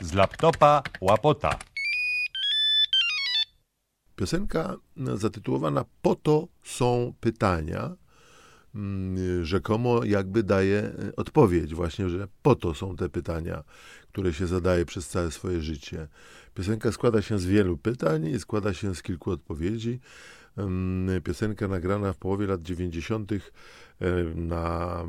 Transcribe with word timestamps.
Z 0.00 0.12
laptopa 0.12 0.82
łapota. 1.00 1.58
Piosenka 4.16 4.76
zatytułowana 4.96 5.84
Po 6.02 6.14
to 6.14 6.48
są 6.62 7.14
pytania, 7.20 7.96
mm, 8.74 9.44
rzekomo 9.44 10.04
jakby 10.04 10.42
daje 10.42 10.78
e, 10.78 11.16
odpowiedź 11.16 11.74
właśnie, 11.74 12.08
że 12.08 12.28
po 12.42 12.54
to 12.54 12.74
są 12.74 12.96
te 12.96 13.08
pytania, 13.08 13.64
które 14.12 14.32
się 14.34 14.46
zadaje 14.46 14.84
przez 14.84 15.08
całe 15.08 15.30
swoje 15.30 15.60
życie. 15.60 16.08
Piosenka 16.54 16.92
składa 16.92 17.22
się 17.22 17.38
z 17.38 17.46
wielu 17.46 17.78
pytań 17.78 18.26
i 18.26 18.38
składa 18.38 18.74
się 18.74 18.94
z 18.94 19.02
kilku 19.02 19.30
odpowiedzi. 19.30 20.00
Piosenka 21.24 21.68
nagrana 21.68 22.12
w 22.12 22.16
połowie 22.16 22.46
lat 22.46 22.62
90. 22.62 23.32
E, 23.32 23.38
na 24.34 25.04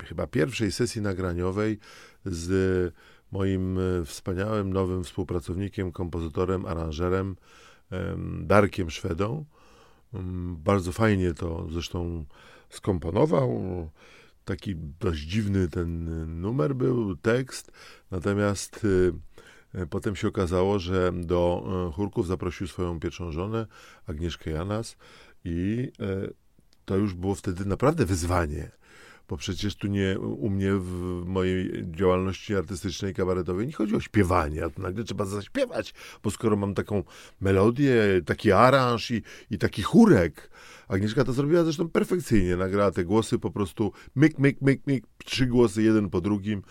e, 0.00 0.04
chyba 0.04 0.26
pierwszej 0.26 0.72
sesji 0.72 1.02
nagraniowej 1.02 1.78
z 2.24 2.94
moim 3.32 3.78
wspaniałym 4.04 4.72
nowym 4.72 5.04
współpracownikiem, 5.04 5.92
kompozytorem, 5.92 6.66
aranżerem 6.66 7.36
Darkiem 8.40 8.90
Szwedą. 8.90 9.44
Bardzo 10.56 10.92
fajnie 10.92 11.34
to 11.34 11.66
zresztą 11.70 12.24
skomponował. 12.70 13.60
Taki 14.44 14.76
dość 14.76 15.20
dziwny 15.20 15.68
ten 15.68 16.40
numer 16.40 16.74
był, 16.74 17.16
tekst. 17.16 17.72
Natomiast 18.10 18.84
y, 18.84 19.12
potem 19.90 20.16
się 20.16 20.28
okazało, 20.28 20.78
że 20.78 21.12
do 21.14 21.64
y, 21.90 21.92
chórków 21.92 22.26
zaprosił 22.26 22.66
swoją 22.66 23.00
pierwszą 23.00 23.32
żonę, 23.32 23.66
Agnieszkę 24.06 24.50
Janas, 24.50 24.96
i 25.44 25.88
y, 26.00 26.34
to 26.84 26.96
już 26.96 27.14
było 27.14 27.34
wtedy 27.34 27.64
naprawdę 27.64 28.06
wyzwanie 28.06 28.70
bo 29.30 29.36
przecież 29.36 29.76
tu 29.76 29.86
nie 29.86 30.18
u 30.20 30.50
mnie 30.50 30.72
w 30.74 31.22
mojej 31.26 31.84
działalności 31.90 32.54
artystycznej, 32.56 33.14
kabaretowej 33.14 33.66
nie 33.66 33.72
chodzi 33.72 33.96
o 33.96 34.00
śpiewanie, 34.00 34.64
a 34.64 34.70
tu 34.70 34.82
nagle 34.82 35.04
trzeba 35.04 35.24
zaśpiewać, 35.24 35.94
bo 36.22 36.30
skoro 36.30 36.56
mam 36.56 36.74
taką 36.74 37.04
melodię, 37.40 38.02
taki 38.26 38.52
aranż 38.52 39.10
i, 39.10 39.22
i 39.50 39.58
taki 39.58 39.82
chórek, 39.82 40.50
Agnieszka 40.90 41.24
to 41.24 41.32
zrobiła 41.32 41.64
zresztą 41.64 41.88
perfekcyjnie, 41.88 42.56
nagrała 42.56 42.90
te 42.90 43.04
głosy 43.04 43.38
po 43.38 43.50
prostu 43.50 43.92
myk, 44.14 44.38
myk, 44.38 44.60
myk, 44.60 44.86
myk, 44.86 45.04
trzy 45.30 45.46
głosy 45.46 45.82
jeden 45.82 46.10
po 46.10 46.20
drugim, 46.20 46.62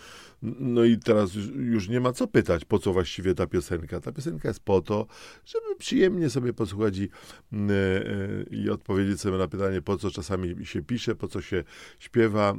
no 0.42 0.84
i 0.84 0.98
teraz 0.98 1.34
już 1.54 1.88
nie 1.88 2.00
ma 2.00 2.12
co 2.12 2.26
pytać, 2.26 2.64
po 2.64 2.78
co 2.78 2.92
właściwie 2.92 3.34
ta 3.34 3.46
piosenka. 3.46 4.00
Ta 4.00 4.12
piosenka 4.12 4.48
jest 4.48 4.60
po 4.60 4.80
to, 4.80 5.06
żeby 5.44 5.76
przyjemnie 5.78 6.30
sobie 6.30 6.52
posłuchać 6.52 6.98
i, 6.98 7.08
e, 7.52 8.42
i 8.50 8.70
odpowiedzieć 8.70 9.20
sobie 9.20 9.38
na 9.38 9.48
pytanie, 9.48 9.82
po 9.82 9.96
co 9.96 10.10
czasami 10.10 10.66
się 10.66 10.82
pisze, 10.82 11.14
po 11.14 11.28
co 11.28 11.40
się 11.40 11.64
śpiewa. 11.98 12.56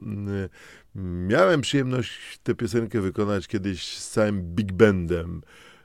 Miałem 1.27 1.61
przyjemność 1.61 2.39
tę 2.43 2.55
piosenkę 2.55 3.01
wykonać 3.01 3.47
kiedyś 3.47 3.97
z 3.97 4.09
całym 4.09 4.41
big 4.41 4.71
bandem. 4.73 5.41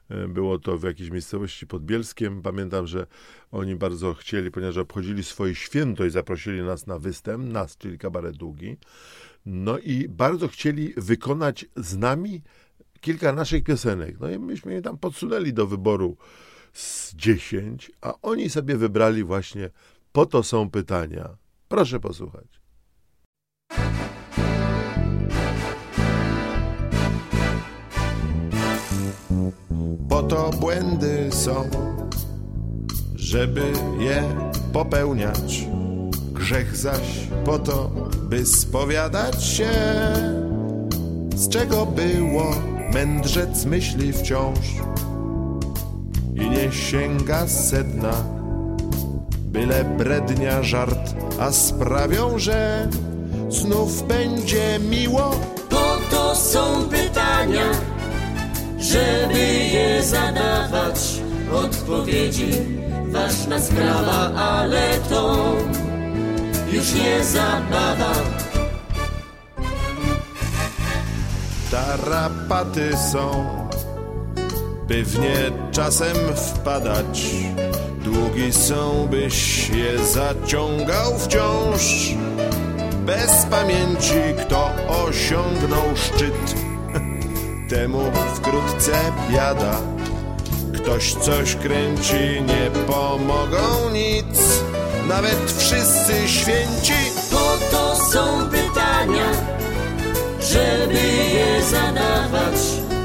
E, 0.09 0.29
było 0.29 0.59
to 0.59 0.79
w 0.79 0.83
jakiejś 0.83 1.11
miejscowości 1.11 1.67
pod 1.67 1.85
Bielskiem. 1.85 2.43
Pamiętam, 2.43 2.87
że 2.87 3.07
oni 3.51 3.77
bardzo 3.77 4.15
chcieli, 4.15 4.51
ponieważ 4.51 4.77
obchodzili 4.77 5.25
swoje 5.25 5.55
święto 5.55 6.05
i 6.05 6.11
zaprosili 6.11 6.63
nas 6.63 6.87
na 6.87 6.99
występ, 6.99 7.53
nas, 7.53 7.77
czyli 7.77 7.99
kabaret 7.99 8.37
długi. 8.37 8.77
No 9.47 9.79
i 9.79 10.09
bardzo 10.09 10.49
chcieli 10.49 10.95
wykonać 10.97 11.67
z 11.77 11.97
nami 11.97 12.43
kilka 13.01 13.33
naszych 13.33 13.65
piosenek. 13.65 14.21
No 14.21 14.31
i 14.31 14.39
myśmy 14.39 14.73
je 14.73 14.83
tam 14.83 14.99
podsunęli 14.99 15.53
do 15.53 15.67
wyboru 15.67 16.17
z 16.73 17.15
dziesięć, 17.15 17.93
a 18.01 18.15
oni 18.23 18.51
sobie 18.51 18.77
wybrali 18.77 19.25
właśnie 19.25 19.71
po 20.13 20.27
to 20.27 20.43
są 20.43 20.71
pytania. 20.71 21.37
Proszę 21.69 22.01
posłuchać. 22.01 22.66
Po 30.17 30.23
to 30.23 30.51
błędy 30.51 31.29
są, 31.31 31.55
żeby 33.17 33.63
je 33.99 34.23
popełniać 34.73 35.67
Grzech 36.33 36.77
zaś 36.77 37.29
po 37.45 37.59
to, 37.59 37.91
by 38.23 38.47
spowiadać 38.47 39.45
się, 39.45 39.71
z 41.35 41.49
czego 41.49 41.87
było 41.87 42.45
mędrzec 42.95 43.65
myśli 43.65 44.13
wciąż 44.13 44.59
i 46.35 46.51
nie 46.51 46.73
sięga 46.73 47.49
sedna, 47.49 48.15
byle 49.37 49.85
brednia 49.85 50.63
żart, 50.63 51.15
a 51.41 51.53
sprawią, 51.53 52.39
że 52.39 52.89
znów 53.49 54.09
będzie 54.09 54.79
miło. 54.91 55.31
Po 55.71 55.97
to 56.11 56.35
są 56.35 56.89
pytania, 56.89 57.71
żeby 58.93 59.39
je 59.73 60.03
zadawać, 60.03 60.99
odpowiedzi 61.53 62.51
ważna 63.07 63.61
sprawa, 63.61 64.35
ale 64.35 64.99
to 65.11 65.55
już 66.73 66.95
nie 66.95 67.25
zabawa. 67.25 68.13
Tarapaty 71.71 72.91
są, 73.13 73.47
by 74.89 75.05
w 75.05 75.19
nie 75.19 75.51
czasem 75.73 76.17
wpadać. 76.37 77.31
Długi 78.05 78.53
są, 78.53 79.09
byś 79.11 79.69
je 79.69 80.05
zaciągał 80.05 81.19
wciąż. 81.19 82.15
Bez 83.07 83.47
pamięci, 83.51 84.21
kto 84.41 84.71
osiągnął 84.89 85.97
szczyt, 85.97 86.66
temu 87.69 88.01
wkrótce 88.35 88.93
biada. 89.31 89.79
Ktoś 90.75 91.15
coś 91.15 91.57
kręci, 91.57 92.43
nie 92.47 92.71
pomogą 92.87 93.91
nic 93.93 94.63
nawet 95.09 95.53
wszyscy 95.59 96.29
święci. 96.29 96.93
Po 97.31 97.57
to 97.71 97.97
są 97.97 98.51
pytania, 98.51 99.31
żeby 100.41 101.07
je 101.35 101.63
zadawać. 101.63 102.57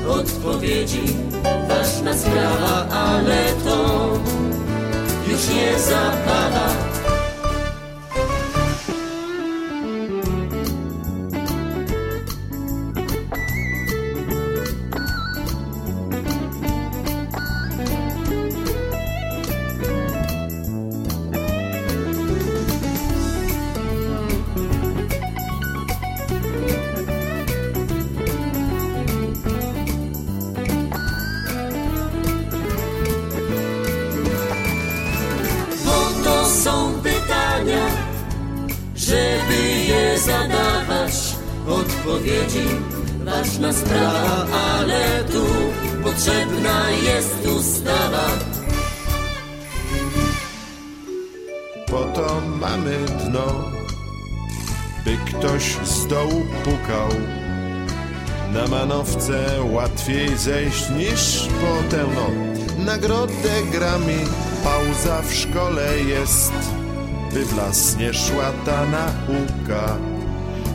Odpowiedzi 0.09 1.03
ważna 1.69 2.13
sprawa, 2.13 2.87
ale 2.89 3.37
to 3.65 4.09
już 5.27 5.47
nie 5.47 5.79
zabawa. 5.79 6.40
Zadawać 40.25 41.35
odpowiedzi. 41.67 42.67
Ważna 43.25 43.73
sprawa, 43.73 44.45
ale 44.51 45.23
tu 45.23 45.45
potrzebna 46.03 46.89
jest 46.89 47.47
ustawa. 47.59 48.27
Po 51.87 52.03
to 52.03 52.41
mamy 52.59 52.97
dno, 53.25 53.71
by 55.05 55.17
ktoś 55.25 55.77
z 55.83 56.07
dołu 56.07 56.45
pukał. 56.63 57.09
Na 58.53 58.67
manowce 58.67 59.45
łatwiej 59.71 60.37
zejść 60.37 60.89
niż 60.89 61.47
potem, 61.61 62.07
no. 62.15 62.29
Nagrodę 62.85 63.61
grami, 63.71 64.17
pauza 64.63 65.21
w 65.21 65.33
szkole 65.33 65.99
jest 66.07 66.53
by 67.33 67.45
w 67.45 67.57
las 67.57 67.97
nie 67.97 68.13
szła 68.13 68.51
ta 68.65 68.85
nauka, 68.85 69.97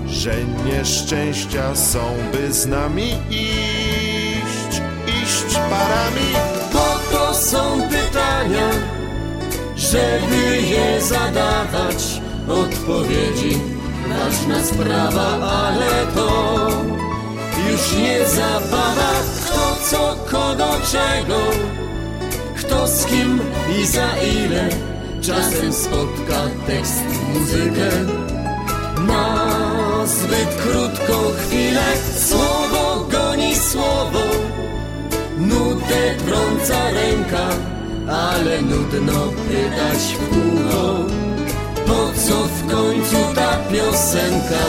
że 0.09 0.35
nieszczęścia 0.67 1.77
są, 1.77 2.01
by 2.33 2.53
z 2.53 2.67
nami 2.67 3.11
iść, 3.31 4.81
iść 5.23 5.55
parami. 5.55 6.31
Po 6.73 6.99
to 7.13 7.35
są 7.35 7.83
pytania, 7.89 8.71
żeby 9.77 10.63
je 10.63 11.01
zadawać, 11.01 12.21
odpowiedzi. 12.49 13.61
Ważna 14.09 14.65
sprawa, 14.65 15.27
ale 15.51 16.07
to 16.15 16.69
już 17.71 17.93
nie 17.93 18.29
zabawa. 18.29 19.13
Kto 19.47 19.77
co, 19.91 20.17
kogo, 20.31 20.69
czego, 20.93 21.39
kto 22.57 22.89
z 22.89 23.07
kim 23.07 23.41
i 23.81 23.87
za 23.87 24.17
ile 24.17 24.69
Czasem 25.21 25.73
spotka 25.73 26.41
tekst 26.67 27.03
muzykę 27.35 27.91
Na 29.07 29.46
zbyt 30.07 30.55
krótką 30.63 31.15
chwilę. 31.39 31.85
Słowo 32.29 33.07
goni 33.11 33.55
słowo. 33.57 34.23
Nutę 35.39 36.15
trąca 36.27 36.91
ręka, 36.91 37.49
ale 38.09 38.63
nudno 38.63 39.13
pytać 39.49 40.17
w 40.21 40.29
kółko, 40.29 41.05
po 41.87 42.13
co 42.27 42.35
w 42.45 42.73
końcu 42.73 43.17
ta 43.35 43.59
piosenka? 43.71 44.65